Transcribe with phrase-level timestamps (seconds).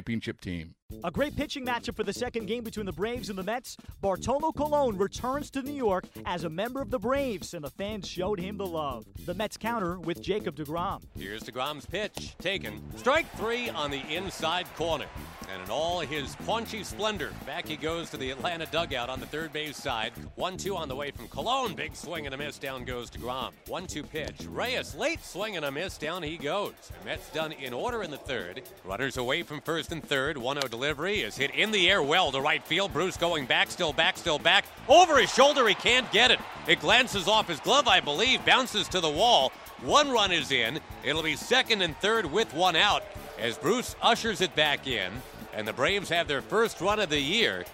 [0.00, 0.74] championship team.
[1.04, 3.76] A great pitching matchup for the second game between the Braves and the Mets.
[4.00, 8.08] Bartolo Colon returns to New York as a member of the Braves, and the fans
[8.08, 9.06] showed him the love.
[9.24, 11.02] The Mets counter with Jacob DeGrom.
[11.16, 12.82] Here's DeGrom's pitch, taken.
[12.96, 15.06] Strike three on the inside corner.
[15.52, 19.26] And in all his paunchy splendor, back he goes to the Atlanta dugout on the
[19.26, 20.12] third base side.
[20.36, 21.74] 1 2 on the way from Colon.
[21.74, 22.56] Big swing and a miss.
[22.58, 23.50] Down goes DeGrom.
[23.66, 24.46] 1 2 pitch.
[24.48, 25.98] Reyes, late swing and a miss.
[25.98, 26.74] Down he goes.
[27.00, 28.62] The Mets done in order in the third.
[28.84, 30.38] Runners away from first and third.
[30.38, 32.90] 1 0 delivery is hit in the air well to right field.
[32.90, 34.64] Bruce going back, still back, still back.
[34.88, 36.40] Over his shoulder, he can't get it.
[36.66, 39.52] It glances off his glove, I believe, bounces to the wall.
[39.82, 40.80] One run is in.
[41.04, 43.02] It'll be second and third with one out
[43.38, 45.12] as Bruce ushers it back in.
[45.52, 47.66] And the Braves have their first run of the year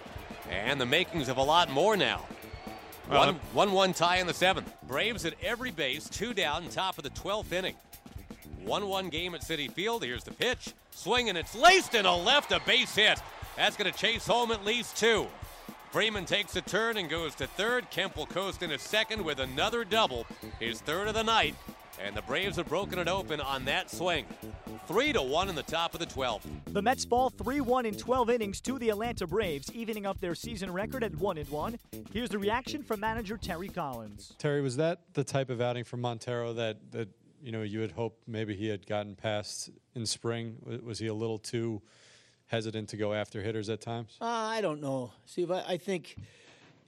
[0.49, 2.25] and the makings of a lot more now.
[3.09, 4.69] Uh, one, one one tie in the seventh.
[4.85, 7.75] Braves at every base, two down, top of the 12th inning.
[8.67, 10.03] 1 1 game at Citi Field.
[10.03, 10.73] Here's the pitch.
[10.91, 13.19] Swing and it's laced in a left, a base hit.
[13.55, 15.27] That's going to chase home at least two.
[15.91, 17.89] Freeman takes a turn and goes to third.
[17.89, 20.27] Kemp will coast in a second with another double,
[20.59, 21.55] his third of the night.
[22.03, 24.25] And the Braves have broken it open on that swing.
[24.87, 26.41] 3 to 1 in the top of the 12th.
[26.67, 30.35] The Mets fall 3 1 in 12 innings to the Atlanta Braves, evening up their
[30.35, 31.79] season record at 1 1.
[32.11, 34.33] Here's the reaction from manager Terry Collins.
[34.37, 37.07] Terry, was that the type of outing from Montero that, that
[37.41, 40.57] you know you had hoped maybe he had gotten past in spring?
[40.83, 41.81] Was- he a little too
[42.47, 44.17] hesitant to go after hitters at times?
[44.21, 45.51] Uh, I don't know, Steve.
[45.51, 46.15] I, I think,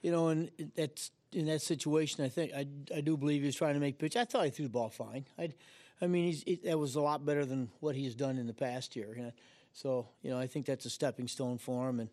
[0.02, 2.66] you know, in that's in that situation, I think I,
[2.96, 4.16] I do believe he was trying to make pitch.
[4.16, 5.26] I thought he threw the ball fine.
[5.38, 5.54] I,
[6.02, 8.54] I mean, he's it, that was a lot better than what he's done in the
[8.54, 9.14] past year.
[9.16, 9.32] you know.
[9.74, 12.10] So you know, I think that's a stepping stone for him, and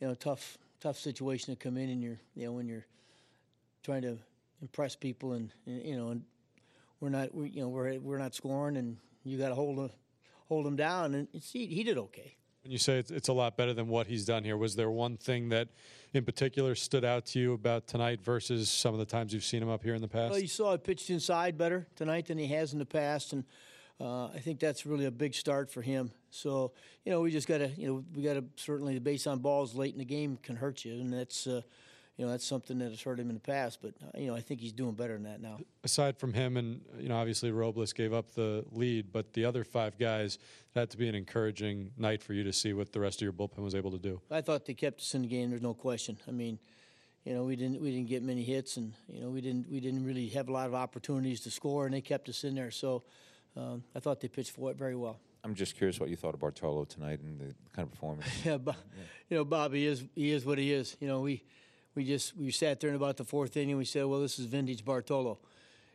[0.00, 2.86] you know, tough tough situation to come in and you're you know when you're
[3.82, 4.18] trying to
[4.60, 6.22] impress people and, and you know and
[7.06, 9.90] we're not we, you know we're we're not scoring and you got to hold him
[10.48, 12.34] hold him down and he, he did okay.
[12.64, 14.90] When you say it's, it's a lot better than what he's done here, was there
[14.90, 15.68] one thing that
[16.14, 19.62] in particular stood out to you about tonight versus some of the times you've seen
[19.62, 20.32] him up here in the past?
[20.32, 23.44] Well, you saw it pitched inside better tonight than he has in the past, and
[24.00, 26.10] uh, I think that's really a big start for him.
[26.30, 26.72] So
[27.04, 29.38] you know, we just got to you know we got to certainly the base on
[29.38, 31.60] balls late in the game can hurt you, and that's uh,
[32.16, 33.80] you know that's something that has hurt him in the past.
[33.82, 35.58] But uh, you know, I think he's doing better than that now.
[35.84, 39.64] Aside from him, and you know, obviously Robles gave up the lead, but the other
[39.64, 40.38] five guys
[40.74, 43.22] it had to be an encouraging night for you to see what the rest of
[43.22, 44.20] your bullpen was able to do.
[44.30, 45.50] I thought they kept us in the game.
[45.50, 46.16] There's no question.
[46.26, 46.58] I mean,
[47.24, 49.80] you know, we didn't we didn't get many hits, and you know we didn't we
[49.80, 52.70] didn't really have a lot of opportunities to score, and they kept us in there.
[52.70, 53.02] So
[53.56, 55.18] um, I thought they pitched for it very well.
[55.44, 58.26] I'm just curious what you thought of Bartolo tonight and the kind of performance.
[58.44, 58.74] Yeah, Bo-
[59.28, 60.96] you know, Bobby is he is what he is.
[60.98, 61.42] You know, we
[61.96, 63.76] we just we sat there in about the fourth inning.
[63.76, 65.38] We said, well, this is vintage Bartolo.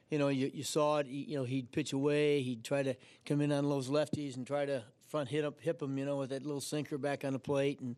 [0.10, 1.08] You know, you, you saw it.
[1.08, 2.42] You know, he'd pitch away.
[2.42, 2.96] He'd try to
[3.26, 5.98] come in on those lefties and try to front hit up, hip him.
[5.98, 7.96] You know, with that little sinker back on the plate, and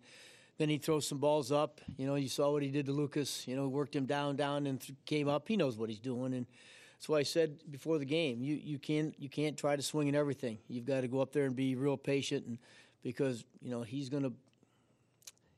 [0.59, 1.81] then he'd throw some balls up.
[1.97, 3.47] You know, you saw what he did to Lucas.
[3.47, 5.47] You know, worked him down, down, and th- came up.
[5.47, 6.45] He knows what he's doing, and
[6.91, 10.09] that's why I said before the game, you you can't you can't try to swing
[10.09, 10.59] at everything.
[10.67, 12.57] You've got to go up there and be real patient, and
[13.01, 14.33] because you know he's gonna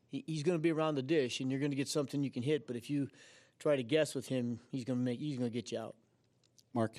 [0.10, 2.32] he, he's going to be around the dish, and you're going to get something you
[2.32, 2.68] can hit.
[2.68, 3.08] But if you
[3.60, 5.96] try to guess with him, he's going to make he's going to get you out.
[6.74, 6.98] Mark.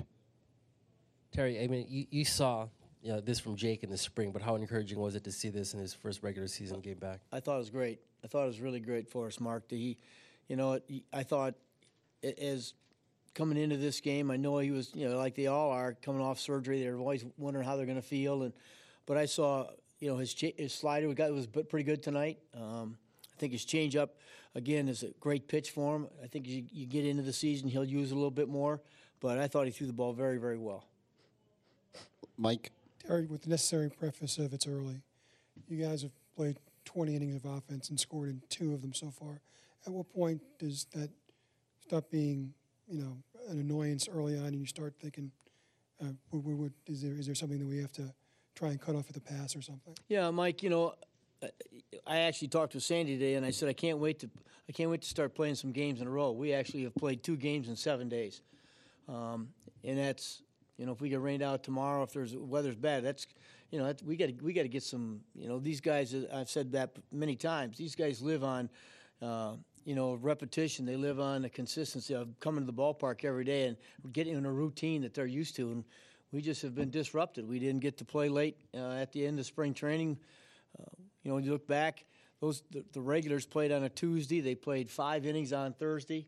[1.32, 2.68] Terry, I mean, you, you saw
[3.02, 5.48] you know, this from Jake in the spring, but how encouraging was it to see
[5.50, 7.20] this in his first regular season game back?
[7.30, 8.00] I thought it was great.
[8.24, 9.68] I thought it was really great for us, Mark.
[9.68, 9.98] That he,
[10.48, 10.80] you know,
[11.12, 11.54] I thought
[12.24, 12.74] a- as
[13.34, 16.22] coming into this game, I know he was, you know, like they all are coming
[16.22, 16.82] off surgery.
[16.82, 18.52] They're always wondering how they're going to feel, and
[19.04, 19.66] but I saw,
[19.98, 22.38] you know, his cha- his slider got was pretty good tonight.
[22.54, 22.96] Um,
[23.34, 24.10] I think his changeup
[24.54, 26.08] again is a great pitch for him.
[26.22, 28.80] I think you, you get into the season, he'll use a little bit more.
[29.20, 30.84] But I thought he threw the ball very, very well.
[32.36, 32.70] Mike?
[33.06, 35.00] Terry, with the necessary preface of it's early,
[35.68, 39.10] you guys have played 20 innings of offense and scored in two of them so
[39.10, 39.40] far.
[39.86, 41.10] At what point does that
[41.80, 42.52] stop being,
[42.88, 43.16] you know,
[43.48, 45.30] an annoyance early on, and you start thinking,
[46.02, 48.12] uh, what, what, what, is there is there something that we have to
[48.56, 49.94] try and cut off at the pass or something?
[50.08, 50.62] Yeah, Mike.
[50.62, 50.94] You know,
[52.06, 54.30] I actually talked with Sandy today, and I said I can't wait to
[54.68, 56.32] I can't wait to start playing some games in a row.
[56.32, 58.40] We actually have played two games in seven days,
[59.08, 59.48] um,
[59.84, 60.42] and that's
[60.78, 63.26] you know if we get rained out tomorrow, if there's weather's bad, that's
[63.70, 66.14] you know that's, we got we got to get some you know these guys.
[66.32, 67.76] I've said that many times.
[67.76, 68.70] These guys live on.
[69.22, 69.54] Uh,
[69.86, 70.84] you know, repetition.
[70.84, 73.76] They live on the consistency of coming to the ballpark every day and
[74.12, 75.70] getting in a routine that they're used to.
[75.70, 75.84] And
[76.32, 77.48] we just have been disrupted.
[77.48, 80.18] We didn't get to play late uh, at the end of spring training.
[80.78, 80.84] Uh,
[81.22, 82.04] you know, when you look back,
[82.40, 84.40] those the, the, regulars played on a Tuesday.
[84.40, 86.26] They played five innings on Thursday,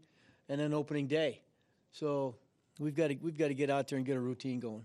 [0.49, 1.43] and then opening day.
[1.93, 2.37] So
[2.79, 4.85] we've got to we've got to get out there and get a routine going.